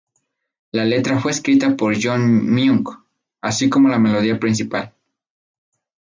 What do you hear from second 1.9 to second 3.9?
John Myung, así como